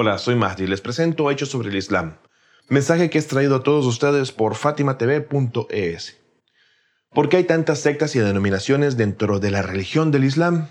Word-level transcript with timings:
Hola, 0.00 0.16
soy 0.18 0.36
Mahdi 0.36 0.62
y 0.62 0.66
les 0.68 0.80
presento 0.80 1.28
Hechos 1.28 1.48
sobre 1.48 1.70
el 1.70 1.76
Islam. 1.76 2.18
Mensaje 2.68 3.10
que 3.10 3.18
es 3.18 3.26
traído 3.26 3.56
a 3.56 3.62
todos 3.64 3.84
ustedes 3.84 4.30
por 4.30 4.54
fatimatv.es. 4.54 6.16
¿Por 7.12 7.28
qué 7.28 7.38
hay 7.38 7.42
tantas 7.42 7.80
sectas 7.80 8.14
y 8.14 8.20
denominaciones 8.20 8.96
dentro 8.96 9.40
de 9.40 9.50
la 9.50 9.60
religión 9.60 10.12
del 10.12 10.22
Islam? 10.22 10.68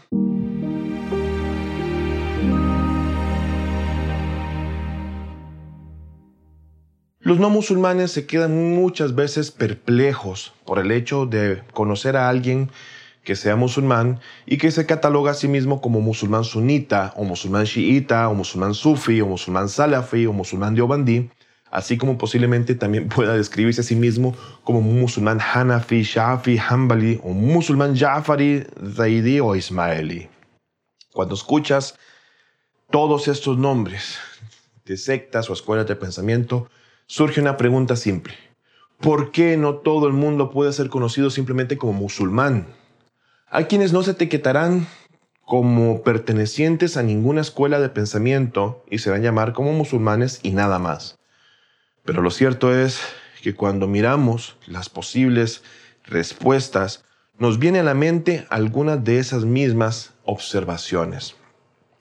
Los 7.19 7.37
no 7.37 7.49
musulmanes 7.49 8.11
se 8.11 8.25
quedan 8.27 8.75
muchas 8.75 9.13
veces 9.13 9.51
perplejos 9.51 10.53
por 10.63 10.79
el 10.79 10.89
hecho 10.89 11.25
de 11.25 11.63
conocer 11.73 12.15
a 12.15 12.29
alguien 12.29 12.71
que 13.27 13.35
sea 13.35 13.57
musulmán 13.57 14.21
y 14.45 14.57
que 14.57 14.71
se 14.71 14.85
cataloga 14.85 15.31
a 15.31 15.33
sí 15.33 15.49
mismo 15.49 15.81
como 15.81 15.99
musulmán 15.99 16.45
sunita 16.45 17.11
o 17.17 17.25
musulmán 17.25 17.65
chiita 17.65 18.29
o 18.29 18.33
musulmán 18.33 18.73
sufi 18.73 19.19
o 19.19 19.27
musulmán 19.27 19.67
salafi 19.67 20.25
o 20.27 20.31
musulmán 20.31 20.75
diobandí, 20.75 21.29
así 21.69 21.97
como 21.97 22.17
posiblemente 22.17 22.73
también 22.73 23.09
pueda 23.15 23.35
describirse 23.35 23.81
a 23.81 23.83
sí 23.83 23.97
mismo 23.97 24.33
como 24.63 24.79
musulmán 24.79 25.39
hanafi, 25.41 26.03
shafi, 26.03 26.57
hanbali 26.57 27.19
o 27.21 27.33
musulmán 27.33 27.97
jafari, 27.97 28.65
zaidi 28.95 29.41
o 29.41 29.57
ismaeli. 29.57 30.29
Cuando 31.11 31.35
escuchas 31.35 31.99
todos 32.89 33.27
estos 33.27 33.57
nombres 33.57 34.19
de 34.85 34.95
sectas 34.95 35.49
o 35.49 35.53
escuelas 35.53 35.85
de 35.85 35.97
pensamiento, 35.97 36.69
surge 37.07 37.41
una 37.41 37.57
pregunta 37.57 37.97
simple. 37.97 38.35
¿Por 39.01 39.31
qué 39.31 39.57
no 39.57 39.75
todo 39.75 40.07
el 40.07 40.13
mundo 40.13 40.49
puede 40.49 40.71
ser 40.71 40.87
conocido 40.87 41.29
simplemente 41.29 41.77
como 41.77 41.91
musulmán? 41.91 42.67
Hay 43.49 43.65
quienes 43.65 43.93
no 43.93 44.03
se 44.03 44.11
etiquetarán 44.11 44.87
como 45.45 46.01
pertenecientes 46.01 46.97
a 46.97 47.03
ninguna 47.03 47.39
escuela 47.39 47.79
de 47.79 47.87
pensamiento 47.87 48.83
y 48.91 48.97
se 48.97 49.09
van 49.09 49.21
a 49.21 49.23
llamar 49.23 49.53
como 49.53 49.71
musulmanes 49.71 50.41
y 50.43 50.51
nada 50.51 50.79
más. 50.79 51.17
Pero 52.03 52.21
lo 52.21 52.29
cierto 52.29 52.75
es 52.75 52.99
que 53.41 53.55
cuando 53.55 53.87
miramos 53.87 54.57
las 54.67 54.89
posibles 54.89 55.63
respuestas, 56.03 57.05
nos 57.39 57.57
viene 57.57 57.79
a 57.79 57.83
la 57.83 57.93
mente 57.93 58.45
algunas 58.49 59.01
de 59.05 59.19
esas 59.19 59.45
mismas 59.45 60.13
observaciones. 60.25 61.37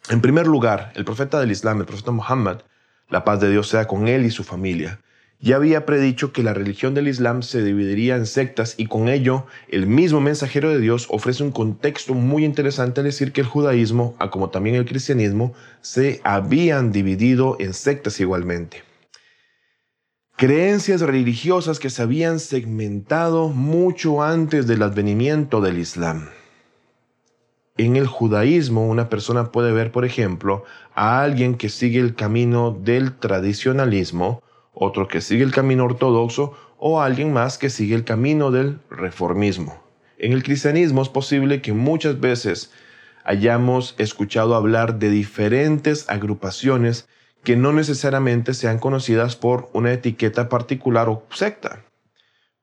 En 0.08 0.20
primer 0.20 0.48
lugar, 0.48 0.90
el 0.96 1.04
profeta 1.04 1.38
del 1.38 1.52
Islam, 1.52 1.78
el 1.78 1.86
profeta 1.86 2.10
Muhammad, 2.10 2.62
la 3.08 3.24
paz 3.24 3.38
de 3.38 3.50
Dios 3.50 3.68
sea 3.68 3.86
con 3.86 4.08
él 4.08 4.24
y 4.24 4.32
su 4.32 4.42
familia, 4.42 5.00
ya 5.38 5.56
había 5.56 5.84
predicho 5.84 6.32
que 6.32 6.42
la 6.42 6.54
religión 6.54 6.94
del 6.94 7.08
Islam 7.08 7.42
se 7.42 7.62
dividiría 7.62 8.16
en 8.16 8.26
sectas 8.26 8.74
y 8.78 8.86
con 8.86 9.08
ello 9.08 9.46
el 9.68 9.86
mismo 9.86 10.20
mensajero 10.20 10.70
de 10.70 10.80
Dios 10.80 11.06
ofrece 11.10 11.42
un 11.42 11.52
contexto 11.52 12.14
muy 12.14 12.44
interesante 12.44 13.00
al 13.00 13.06
decir 13.06 13.32
que 13.32 13.42
el 13.42 13.46
judaísmo, 13.46 14.16
a 14.18 14.30
como 14.30 14.50
también 14.50 14.76
el 14.76 14.86
cristianismo, 14.86 15.52
se 15.82 16.20
habían 16.24 16.90
dividido 16.90 17.56
en 17.60 17.74
sectas 17.74 18.18
igualmente. 18.18 18.82
Creencias 20.36 21.00
religiosas 21.00 21.78
que 21.78 21.90
se 21.90 22.02
habían 22.02 22.40
segmentado 22.40 23.48
mucho 23.48 24.22
antes 24.22 24.66
del 24.66 24.82
advenimiento 24.82 25.60
del 25.60 25.78
Islam. 25.78 26.28
En 27.78 27.96
el 27.96 28.06
judaísmo 28.06 28.86
una 28.86 29.10
persona 29.10 29.52
puede 29.52 29.72
ver, 29.72 29.92
por 29.92 30.06
ejemplo, 30.06 30.64
a 30.94 31.22
alguien 31.22 31.56
que 31.56 31.68
sigue 31.68 32.00
el 32.00 32.14
camino 32.14 32.70
del 32.70 33.16
tradicionalismo, 33.16 34.42
otro 34.78 35.08
que 35.08 35.22
sigue 35.22 35.42
el 35.42 35.52
camino 35.52 35.86
ortodoxo 35.86 36.52
o 36.76 37.00
alguien 37.00 37.32
más 37.32 37.56
que 37.56 37.70
sigue 37.70 37.94
el 37.94 38.04
camino 38.04 38.50
del 38.50 38.78
reformismo. 38.90 39.82
En 40.18 40.32
el 40.32 40.42
cristianismo 40.42 41.00
es 41.00 41.08
posible 41.08 41.62
que 41.62 41.72
muchas 41.72 42.20
veces 42.20 42.70
hayamos 43.24 43.94
escuchado 43.98 44.54
hablar 44.54 44.98
de 44.98 45.08
diferentes 45.08 46.08
agrupaciones 46.10 47.08
que 47.42 47.56
no 47.56 47.72
necesariamente 47.72 48.52
sean 48.52 48.78
conocidas 48.78 49.34
por 49.34 49.70
una 49.72 49.92
etiqueta 49.92 50.50
particular 50.50 51.08
o 51.08 51.24
secta. 51.30 51.84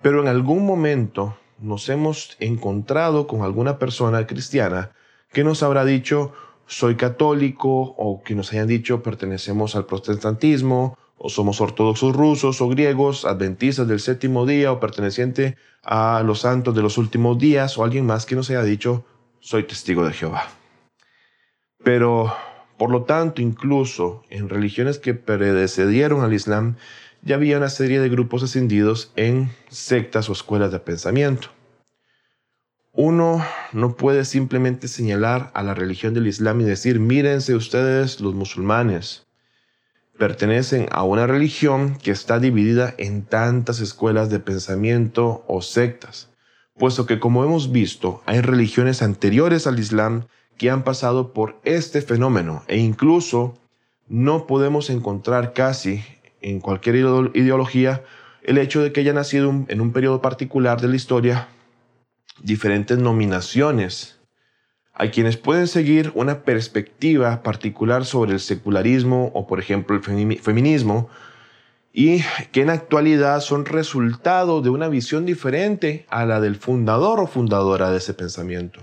Pero 0.02 0.22
en 0.22 0.28
algún 0.28 0.66
momento 0.66 1.36
nos 1.60 1.90
hemos 1.90 2.38
encontrado 2.40 3.26
con 3.26 3.42
alguna 3.42 3.80
persona 3.80 4.28
cristiana 4.28 4.92
que 5.32 5.44
nos 5.44 5.64
habrá 5.64 5.84
dicho 5.84 6.32
soy 6.68 6.96
católico 6.96 7.96
o 7.98 8.22
que 8.24 8.36
nos 8.36 8.52
hayan 8.54 8.68
dicho 8.68 9.02
pertenecemos 9.02 9.76
al 9.76 9.86
protestantismo 9.86 10.98
o 11.18 11.30
somos 11.30 11.62
ortodoxos 11.62 12.16
rusos 12.16 12.62
o 12.62 12.68
griegos, 12.68 13.26
adventistas 13.26 13.88
del 13.88 14.00
séptimo 14.00 14.46
día 14.46 14.72
o 14.72 14.80
perteneciente 14.80 15.56
a 15.84 16.22
los 16.24 16.42
santos 16.42 16.76
de 16.76 16.82
los 16.82 16.98
últimos 16.98 17.38
días 17.38 17.78
o 17.78 17.84
alguien 17.84 18.06
más 18.06 18.26
que 18.26 18.36
nos 18.36 18.50
haya 18.50 18.64
dicho, 18.64 19.06
soy 19.40 19.64
testigo 19.64 20.06
de 20.06 20.14
Jehová. 20.14 20.48
Pero, 21.84 22.34
por 22.78 22.90
lo 22.90 23.04
tanto, 23.04 23.42
incluso 23.42 24.24
en 24.30 24.50
religiones 24.50 25.00
que 25.00 25.14
predecedieron 25.14 26.24
al 26.24 26.34
Islam, 26.34 26.78
ya 27.22 27.36
había 27.36 27.58
una 27.58 27.70
serie 27.70 28.00
de 28.00 28.10
grupos 28.10 28.44
ascendidos 28.44 29.12
en 29.16 29.52
sectas 29.70 30.30
o 30.30 30.34
escuelas 30.34 30.72
de 30.72 30.80
pensamiento. 30.80 31.50
Uno 32.92 33.44
no 33.72 33.96
puede 33.96 34.24
simplemente 34.24 34.88
señalar 34.88 35.52
a 35.56 35.64
la 35.64 35.74
religión 35.74 36.14
del 36.14 36.28
Islam 36.28 36.62
y 36.62 36.64
decir, 36.64 37.00
mírense 37.00 37.56
ustedes 37.56 38.20
los 38.22 38.36
musulmanes, 38.36 39.26
pertenecen 40.18 40.88
a 40.92 41.04
una 41.04 41.28
religión 41.28 41.98
que 42.02 42.12
está 42.12 42.40
dividida 42.40 42.94
en 42.98 43.24
tantas 43.24 43.80
escuelas 43.80 44.30
de 44.30 44.40
pensamiento 44.40 45.44
o 45.48 45.62
sectas, 45.62 46.30
puesto 46.78 47.06
que 47.06 47.20
como 47.20 47.44
hemos 47.44 47.72
visto, 47.72 48.22
hay 48.26 48.42
religiones 48.42 49.02
anteriores 49.02 49.68
al 49.68 49.80
Islam 49.80 50.26
que 50.58 50.70
han 50.70 50.84
pasado 50.84 51.34
por 51.34 51.60
este 51.64 52.02
fenómeno 52.02 52.64
e 52.68 52.78
incluso 52.78 53.56
no 54.08 54.46
podemos 54.46 54.90
encontrar 54.90 55.54
casi 55.54 56.04
en 56.42 56.60
cualquier 56.60 56.96
ideología 56.96 58.04
el 58.44 58.58
hecho 58.58 58.82
de 58.82 58.92
que 58.92 59.00
haya 59.02 59.14
nacido 59.14 59.50
en 59.68 59.82
un 59.82 59.94
periodo 59.94 60.22
particular 60.22 60.80
de 60.82 60.90
la 60.90 60.96
historia 60.96 61.48
diferentes 62.42 62.98
nominaciones 62.98 64.20
hay 64.94 65.10
quienes 65.10 65.38
pueden 65.38 65.68
seguir 65.68 66.12
una 66.14 66.44
perspectiva 66.44 67.42
particular 67.42 68.06
sobre 68.06 68.34
el 68.34 68.40
secularismo 68.40 69.32
o, 69.34 69.48
por 69.48 69.60
ejemplo, 69.60 69.96
el 69.96 70.04
feminismo, 70.40 71.10
y 71.92 72.24
que 72.52 72.62
en 72.62 72.70
actualidad 72.70 73.40
son 73.42 73.66
resultado 73.66 74.62
de 74.62 74.70
una 74.70 74.88
visión 74.88 75.26
diferente 75.26 76.06
a 76.10 76.26
la 76.26 76.40
del 76.40 76.56
fundador 76.56 77.20
o 77.20 77.28
fundadora 77.28 77.92
de 77.92 77.98
ese 77.98 78.14
pensamiento. 78.14 78.80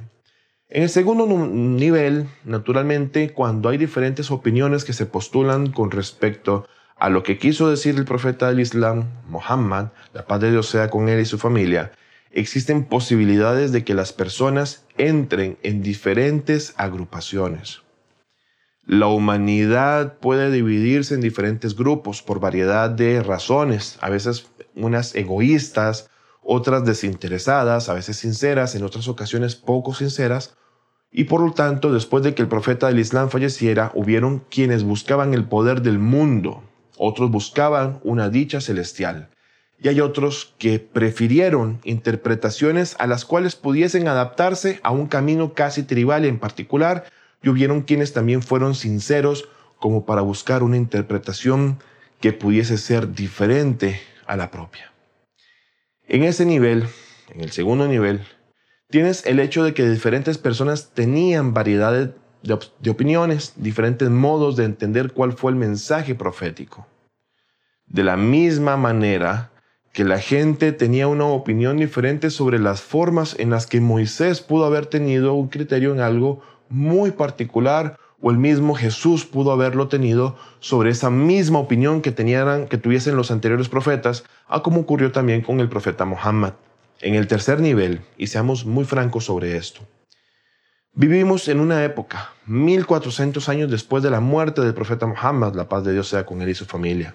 En 0.68 0.84
el 0.84 0.88
segundo 0.88 1.26
nivel, 1.26 2.28
naturalmente, 2.44 3.32
cuando 3.32 3.68
hay 3.68 3.78
diferentes 3.78 4.30
opiniones 4.30 4.84
que 4.84 4.92
se 4.92 5.06
postulan 5.06 5.72
con 5.72 5.90
respecto 5.90 6.68
a 6.96 7.08
lo 7.08 7.24
que 7.24 7.38
quiso 7.38 7.68
decir 7.68 7.96
el 7.96 8.04
profeta 8.04 8.48
del 8.48 8.60
Islam, 8.60 9.06
Muhammad, 9.28 9.86
la 10.12 10.26
paz 10.26 10.40
de 10.40 10.52
Dios 10.52 10.68
sea 10.68 10.88
con 10.88 11.08
él 11.08 11.18
y 11.18 11.24
su 11.24 11.38
familia, 11.38 11.90
existen 12.30 12.84
posibilidades 12.84 13.72
de 13.72 13.84
que 13.84 13.94
las 13.94 14.12
personas 14.12 14.84
entren 14.96 15.58
en 15.62 15.82
diferentes 15.82 16.74
agrupaciones. 16.76 17.82
La 18.86 19.06
humanidad 19.06 20.18
puede 20.18 20.50
dividirse 20.50 21.14
en 21.14 21.20
diferentes 21.20 21.76
grupos 21.76 22.22
por 22.22 22.40
variedad 22.40 22.90
de 22.90 23.22
razones, 23.22 23.98
a 24.00 24.10
veces 24.10 24.48
unas 24.74 25.14
egoístas, 25.14 26.08
otras 26.42 26.84
desinteresadas, 26.84 27.88
a 27.88 27.94
veces 27.94 28.16
sinceras, 28.16 28.74
en 28.74 28.82
otras 28.82 29.06
ocasiones 29.08 29.54
poco 29.54 29.94
sinceras, 29.94 30.56
y 31.12 31.24
por 31.24 31.40
lo 31.40 31.52
tanto, 31.52 31.92
después 31.92 32.22
de 32.22 32.34
que 32.34 32.42
el 32.42 32.48
profeta 32.48 32.86
del 32.86 33.00
Islam 33.00 33.30
falleciera, 33.30 33.90
hubieron 33.94 34.44
quienes 34.50 34.84
buscaban 34.84 35.34
el 35.34 35.44
poder 35.44 35.82
del 35.82 35.98
mundo, 35.98 36.62
otros 36.96 37.30
buscaban 37.30 38.00
una 38.04 38.28
dicha 38.28 38.60
celestial, 38.60 39.30
y 39.82 39.88
hay 39.88 40.00
otros 40.00 40.54
que 40.58 40.78
prefirieron 40.78 41.80
interpretaciones 41.84 42.96
a 42.98 43.06
las 43.06 43.24
cuales 43.24 43.56
pudiesen 43.56 44.08
adaptarse 44.08 44.78
a 44.82 44.90
un 44.90 45.06
camino 45.06 45.54
casi 45.54 45.82
tribal 45.82 46.24
en 46.24 46.38
particular, 46.38 47.04
y 47.42 47.48
hubieron 47.48 47.80
quienes 47.82 48.12
también 48.12 48.42
fueron 48.42 48.74
sinceros 48.74 49.48
como 49.78 50.04
para 50.04 50.20
buscar 50.20 50.62
una 50.62 50.76
interpretación 50.76 51.78
que 52.20 52.34
pudiese 52.34 52.76
ser 52.76 53.14
diferente 53.14 54.00
a 54.26 54.36
la 54.36 54.50
propia. 54.50 54.92
En 56.06 56.22
ese 56.24 56.44
nivel, 56.44 56.86
en 57.32 57.40
el 57.40 57.50
segundo 57.50 57.88
nivel, 57.88 58.20
tienes 58.90 59.24
el 59.24 59.40
hecho 59.40 59.64
de 59.64 59.72
que 59.72 59.88
diferentes 59.88 60.36
personas 60.36 60.90
tenían 60.92 61.54
variedad 61.54 61.92
de, 61.92 62.12
de 62.42 62.90
opiniones, 62.90 63.54
diferentes 63.56 64.10
modos 64.10 64.56
de 64.56 64.64
entender 64.64 65.12
cuál 65.12 65.32
fue 65.32 65.52
el 65.52 65.56
mensaje 65.56 66.14
profético. 66.14 66.86
De 67.86 68.04
la 68.04 68.18
misma 68.18 68.76
manera, 68.76 69.50
que 69.92 70.04
la 70.04 70.18
gente 70.18 70.72
tenía 70.72 71.08
una 71.08 71.26
opinión 71.26 71.78
diferente 71.78 72.30
sobre 72.30 72.58
las 72.58 72.80
formas 72.80 73.36
en 73.38 73.50
las 73.50 73.66
que 73.66 73.80
Moisés 73.80 74.40
pudo 74.40 74.64
haber 74.64 74.86
tenido 74.86 75.34
un 75.34 75.48
criterio 75.48 75.92
en 75.92 76.00
algo 76.00 76.40
muy 76.68 77.10
particular 77.10 77.98
o 78.22 78.30
el 78.30 78.38
mismo 78.38 78.74
Jesús 78.74 79.24
pudo 79.24 79.50
haberlo 79.50 79.88
tenido 79.88 80.36
sobre 80.60 80.90
esa 80.90 81.10
misma 81.10 81.58
opinión 81.58 82.02
que, 82.02 82.12
tenían, 82.12 82.68
que 82.68 82.78
tuviesen 82.78 83.16
los 83.16 83.30
anteriores 83.30 83.68
profetas, 83.68 84.24
a 84.46 84.62
como 84.62 84.82
ocurrió 84.82 85.10
también 85.10 85.40
con 85.40 85.58
el 85.60 85.68
profeta 85.68 86.04
Muhammad. 86.04 86.52
En 87.00 87.14
el 87.14 87.26
tercer 87.26 87.60
nivel, 87.60 88.02
y 88.18 88.26
seamos 88.26 88.66
muy 88.66 88.84
francos 88.84 89.24
sobre 89.24 89.56
esto, 89.56 89.80
Vivimos 90.92 91.46
en 91.46 91.60
una 91.60 91.84
época, 91.84 92.32
1400 92.46 93.48
años 93.48 93.70
después 93.70 94.02
de 94.02 94.10
la 94.10 94.18
muerte 94.18 94.60
del 94.60 94.74
profeta 94.74 95.06
Muhammad, 95.06 95.54
la 95.54 95.68
paz 95.68 95.84
de 95.84 95.92
Dios 95.92 96.08
sea 96.08 96.26
con 96.26 96.42
él 96.42 96.48
y 96.48 96.54
su 96.56 96.64
familia. 96.64 97.14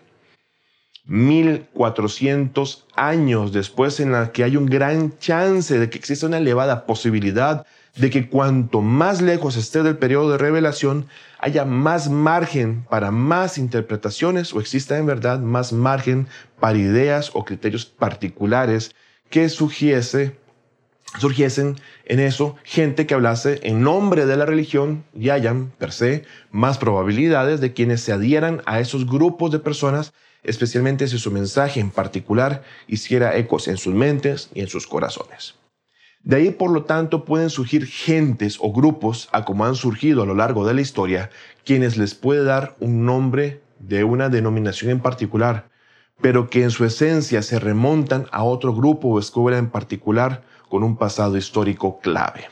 1400 1.08 2.86
años 2.96 3.52
después 3.52 4.00
en 4.00 4.12
la 4.12 4.32
que 4.32 4.44
hay 4.44 4.58
un 4.58 4.66
gran 4.66 5.18
chance 5.20 5.78
de 5.78 5.90
que 5.90 5.98
exista 5.98 6.26
una 6.26 6.38
elevada 6.38 6.86
posibilidad 6.86 7.66
de 7.96 8.10
que 8.10 8.28
cuanto 8.28 8.82
más 8.82 9.22
lejos 9.22 9.56
esté 9.56 9.84
del 9.84 9.98
periodo 9.98 10.32
de 10.32 10.38
revelación, 10.38 11.08
haya 11.40 11.64
más 11.64 12.10
margen 12.10 12.84
para 12.90 13.12
más 13.12 13.58
interpretaciones 13.58 14.54
o 14.54 14.60
exista 14.60 14.98
en 14.98 15.06
verdad 15.06 15.40
más 15.40 15.72
margen 15.72 16.28
para 16.60 16.78
ideas 16.78 17.32
o 17.34 17.46
criterios 17.46 17.86
particulares 17.86 18.94
que 19.30 19.48
surgiese, 19.48 20.38
surgiesen 21.20 21.78
en 22.06 22.20
eso 22.20 22.56
gente 22.64 23.06
que 23.06 23.14
hablase 23.14 23.60
en 23.64 23.82
nombre 23.82 24.26
de 24.26 24.36
la 24.36 24.46
religión 24.46 25.06
y 25.14 25.30
hayan, 25.30 25.72
per 25.78 25.92
se, 25.92 26.26
más 26.52 26.78
probabilidades 26.78 27.62
de 27.62 27.74
quienes 27.74 28.02
se 28.02 28.12
adhieran 28.12 28.62
a 28.66 28.80
esos 28.80 29.08
grupos 29.08 29.52
de 29.52 29.60
personas 29.60 30.14
especialmente 30.46 31.08
si 31.08 31.18
su 31.18 31.32
mensaje 31.32 31.80
en 31.80 31.90
particular 31.90 32.64
hiciera 32.88 33.36
ecos 33.38 33.68
en 33.68 33.78
sus 33.78 33.94
mentes 33.94 34.50
y 34.54 34.62
en 34.62 34.68
sus 34.68 34.88
corazones. 34.88 35.56
De 36.24 36.38
ahí, 36.38 36.50
por 36.50 36.72
lo 36.72 36.86
tanto, 36.86 37.24
pueden 37.24 37.52
surgir 37.52 37.86
gentes 37.86 38.58
o 38.60 38.74
grupos, 38.74 39.30
a 39.32 39.46
como 39.46 39.66
han 39.66 39.76
surgido 39.76 40.24
a 40.24 40.26
lo 40.26 40.34
largo 40.34 40.66
de 40.66 40.74
la 40.74 40.82
historia, 40.82 41.30
quienes 41.64 41.98
les 41.98 42.16
puede 42.16 42.44
dar 42.44 42.76
un 42.80 43.06
nombre 43.06 43.62
de 43.80 44.04
una 44.04 44.30
denominación 44.30 44.90
en 44.90 45.02
particular, 45.02 45.70
pero 46.22 46.50
que 46.50 46.64
en 46.64 46.72
su 46.72 46.84
esencia 46.86 47.44
se 47.44 47.60
remontan 47.60 48.26
a 48.32 48.44
otro 48.44 48.74
grupo 48.74 49.10
o 49.10 49.20
escuela 49.20 49.60
en 49.60 49.70
particular 49.70 50.42
con 50.68 50.84
un 50.84 50.98
pasado 50.98 51.38
histórico 51.38 52.00
clave. 52.00 52.48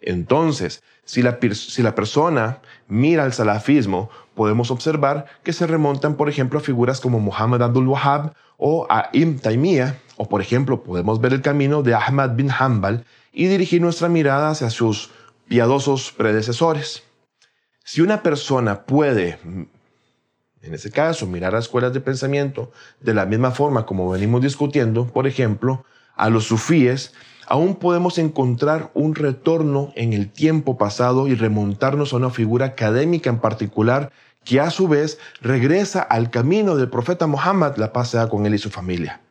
Entonces, 0.00 0.82
si 1.04 1.22
la, 1.22 1.38
si 1.52 1.82
la 1.82 1.94
persona 1.94 2.58
mira 2.86 3.24
al 3.24 3.32
salafismo, 3.32 4.10
podemos 4.34 4.70
observar 4.70 5.26
que 5.42 5.52
se 5.52 5.66
remontan, 5.66 6.16
por 6.16 6.28
ejemplo, 6.28 6.58
a 6.58 6.62
figuras 6.62 7.00
como 7.00 7.18
Muhammad 7.18 7.62
Abdul 7.62 7.88
Wahhab 7.88 8.34
o 8.56 8.86
a 8.88 9.10
Ibn 9.12 9.38
Taymiyyah, 9.38 9.98
o 10.16 10.28
por 10.28 10.40
ejemplo, 10.40 10.82
podemos 10.82 11.20
ver 11.20 11.32
el 11.32 11.42
camino 11.42 11.82
de 11.82 11.94
Ahmad 11.94 12.30
bin 12.30 12.50
Hanbal 12.50 13.04
y 13.32 13.46
dirigir 13.46 13.80
nuestra 13.80 14.08
mirada 14.08 14.50
hacia 14.50 14.70
sus 14.70 15.10
piadosos 15.48 16.12
predecesores. 16.12 17.02
Si 17.84 18.00
una 18.00 18.22
persona 18.22 18.82
puede, 18.84 19.38
en 20.62 20.74
ese 20.74 20.90
caso, 20.90 21.26
mirar 21.26 21.54
a 21.54 21.58
escuelas 21.58 21.92
de 21.92 22.00
pensamiento 22.00 22.70
de 23.00 23.14
la 23.14 23.26
misma 23.26 23.50
forma 23.50 23.86
como 23.86 24.10
venimos 24.10 24.42
discutiendo, 24.42 25.06
por 25.06 25.26
ejemplo, 25.26 25.84
a 26.14 26.28
los 26.28 26.44
sufíes, 26.44 27.14
aún 27.48 27.76
podemos 27.76 28.18
encontrar 28.18 28.90
un 28.94 29.14
retorno 29.14 29.92
en 29.96 30.12
el 30.12 30.30
tiempo 30.30 30.76
pasado 30.76 31.28
y 31.28 31.34
remontarnos 31.34 32.12
a 32.12 32.16
una 32.16 32.30
figura 32.30 32.66
académica 32.66 33.30
en 33.30 33.38
particular 33.38 34.12
que 34.44 34.60
a 34.60 34.70
su 34.70 34.86
vez 34.86 35.18
regresa 35.40 36.02
al 36.02 36.30
camino 36.30 36.76
del 36.76 36.90
profeta 36.90 37.26
Muhammad, 37.26 37.76
la 37.76 37.92
paz 37.92 38.10
sea 38.10 38.28
con 38.28 38.46
él 38.46 38.54
y 38.54 38.58
su 38.58 38.70
familia. 38.70 39.22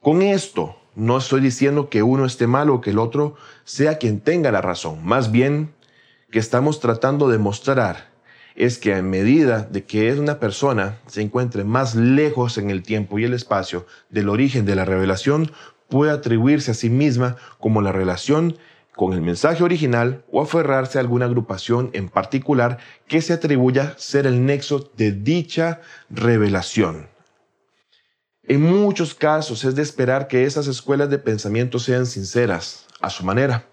Con 0.00 0.22
esto 0.22 0.76
no 0.94 1.18
estoy 1.18 1.40
diciendo 1.40 1.90
que 1.90 2.02
uno 2.02 2.24
esté 2.24 2.46
mal 2.46 2.70
o 2.70 2.80
que 2.80 2.90
el 2.90 2.98
otro 2.98 3.36
sea 3.64 3.98
quien 3.98 4.20
tenga 4.20 4.50
la 4.50 4.62
razón, 4.62 5.04
más 5.04 5.30
bien 5.30 5.74
que 6.30 6.38
estamos 6.38 6.80
tratando 6.80 7.28
de 7.28 7.38
mostrar 7.38 8.08
es 8.54 8.78
que 8.78 8.92
a 8.92 9.02
medida 9.02 9.62
de 9.62 9.84
que 9.84 10.12
una 10.14 10.40
persona 10.40 10.98
se 11.06 11.22
encuentre 11.22 11.62
más 11.62 11.94
lejos 11.94 12.58
en 12.58 12.70
el 12.70 12.82
tiempo 12.82 13.18
y 13.18 13.24
el 13.24 13.32
espacio 13.32 13.86
del 14.10 14.28
origen 14.28 14.64
de 14.66 14.74
la 14.74 14.84
revelación, 14.84 15.52
puede 15.88 16.12
atribuirse 16.12 16.70
a 16.70 16.74
sí 16.74 16.90
misma 16.90 17.36
como 17.58 17.82
la 17.82 17.92
relación 17.92 18.56
con 18.96 19.12
el 19.12 19.22
mensaje 19.22 19.62
original 19.62 20.24
o 20.32 20.42
aferrarse 20.42 20.98
a 20.98 21.00
alguna 21.00 21.26
agrupación 21.26 21.90
en 21.92 22.08
particular 22.08 22.78
que 23.06 23.22
se 23.22 23.32
atribuya 23.32 23.94
ser 23.96 24.26
el 24.26 24.44
nexo 24.44 24.90
de 24.96 25.12
dicha 25.12 25.80
revelación. 26.10 27.08
En 28.42 28.62
muchos 28.62 29.14
casos 29.14 29.64
es 29.64 29.74
de 29.74 29.82
esperar 29.82 30.26
que 30.26 30.44
esas 30.44 30.66
escuelas 30.66 31.10
de 31.10 31.18
pensamiento 31.18 31.78
sean 31.78 32.06
sinceras, 32.06 32.86
a 33.00 33.10
su 33.10 33.24
manera. 33.24 33.66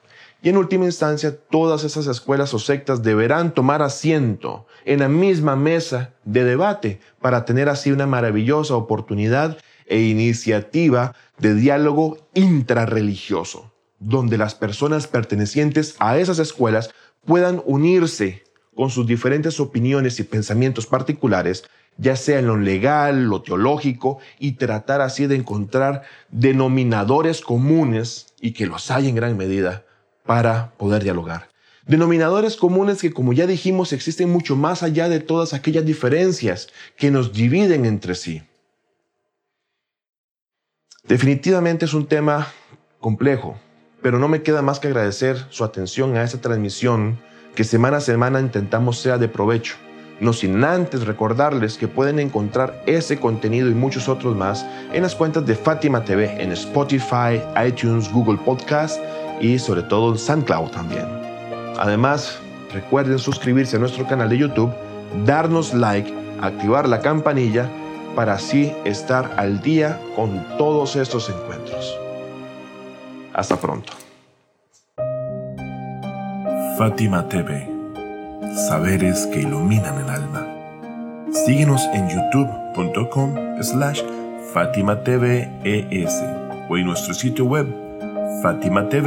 Y 0.44 0.50
en 0.50 0.58
última 0.58 0.86
instancia, 0.86 1.36
todas 1.50 1.84
esas 1.84 2.06
escuelas 2.08 2.54
o 2.54 2.60
sectas 2.60 3.02
deberán 3.02 3.54
tomar 3.54 3.82
asiento 3.82 4.68
en 4.84 5.00
la 5.00 5.08
misma 5.08 5.56
mesa 5.56 6.12
de 6.24 6.44
debate 6.44 7.00
para 7.20 7.46
tener 7.46 7.68
así 7.68 7.92
una 7.92 8.06
maravillosa 8.06 8.76
oportunidad 8.76 9.58
e 9.86 10.02
iniciativa 10.02 11.16
de 11.38 11.54
diálogo 11.56 12.30
intrarreligioso 12.34 13.72
donde 14.00 14.38
las 14.38 14.56
personas 14.56 15.08
pertenecientes 15.08 15.96
a 16.00 16.18
esas 16.18 16.40
escuelas 16.40 16.92
puedan 17.26 17.62
unirse 17.66 18.44
con 18.76 18.90
sus 18.90 19.08
diferentes 19.08 19.60
opiniones 19.60 20.20
y 20.20 20.24
pensamientos 20.24 20.86
particulares, 20.86 21.64
ya 21.98 22.16
sea 22.16 22.40
en 22.40 22.48
lo 22.48 22.58
legal, 22.58 23.26
lo 23.26 23.42
teológico, 23.42 24.20
y 24.38 24.54
tratar 24.54 25.02
así 25.02 25.28
de 25.28 25.36
encontrar 25.36 26.04
denominadores 26.30 27.42
comunes 27.42 28.28
y 28.42 28.52
que 28.52 28.68
los 28.68 28.92
hay 28.92 29.08
en 29.08 29.16
gran 29.16 29.38
medida 29.38 29.86
para 30.26 30.72
poder 30.78 31.04
dialogar. 31.04 31.50
Denominadores 31.88 32.58
comunes 32.58 33.02
que, 33.02 33.14
como 33.14 33.32
ya 33.32 33.48
dijimos, 33.48 33.94
existen 33.94 34.30
mucho 34.30 34.56
más 34.56 34.84
allá 34.84 35.08
de 35.08 35.20
todas 35.20 35.54
aquellas 35.54 35.86
diferencias 35.86 36.68
que 36.98 37.12
nos 37.12 37.32
dividen 37.32 37.86
entre 37.86 38.16
sí. 38.16 38.42
Definitivamente 41.08 41.86
es 41.86 41.94
un 41.94 42.08
tema 42.08 42.48
complejo, 43.00 43.56
pero 44.02 44.18
no 44.18 44.28
me 44.28 44.42
queda 44.42 44.64
más 44.64 44.80
que 44.80 44.88
agradecer 44.88 45.38
su 45.50 45.64
atención 45.64 46.18
a 46.18 46.24
esta 46.24 46.42
transmisión 46.42 47.20
que 47.54 47.64
semana 47.64 47.98
a 47.98 48.02
semana 48.02 48.40
intentamos 48.40 49.00
sea 49.00 49.20
de 49.20 49.28
provecho. 49.28 49.76
No 50.20 50.34
sin 50.34 50.64
antes 50.64 51.06
recordarles 51.06 51.78
que 51.78 51.88
pueden 51.88 52.18
encontrar 52.18 52.82
ese 52.88 53.20
contenido 53.20 53.70
y 53.70 53.76
muchos 53.76 54.10
otros 54.10 54.36
más 54.36 54.66
en 54.94 55.04
las 55.04 55.14
cuentas 55.14 55.46
de 55.46 55.54
Fátima 55.54 56.04
TV 56.04 56.42
en 56.42 56.52
Spotify, 56.54 57.40
iTunes, 57.64 58.12
Google 58.12 58.40
Podcast 58.44 59.00
y 59.40 59.60
sobre 59.60 59.84
todo 59.84 60.14
en 60.14 60.18
SoundCloud 60.18 60.72
también. 60.72 61.06
Además, 61.78 62.40
recuerden 62.74 63.20
suscribirse 63.20 63.76
a 63.76 63.80
nuestro 63.80 64.08
canal 64.08 64.30
de 64.30 64.40
YouTube, 64.40 64.74
darnos 65.24 65.72
like, 65.76 66.12
activar 66.42 66.90
la 66.90 67.02
campanilla 67.02 67.70
para 68.16 68.34
así 68.34 68.74
estar 68.86 69.36
al 69.38 69.62
día 69.62 70.00
con 70.16 70.58
todos 70.58 70.96
estos 70.96 71.30
encuentros. 71.30 72.00
Hasta 73.34 73.58
pronto. 73.58 73.94
Fátima 76.78 77.28
TV. 77.28 77.70
Saberes 78.68 79.28
que 79.28 79.42
iluminan 79.42 80.00
el 80.00 80.10
alma. 80.10 80.48
Síguenos 81.46 81.82
en 81.94 82.10
youtube.com 82.10 83.62
slash 83.62 84.02
Fátima 84.54 85.04
TV 85.04 85.50
o 86.70 86.78
en 86.78 86.86
nuestro 86.86 87.14
sitio 87.14 87.46
web 87.46 87.68
fatimatv.es. 88.42 89.06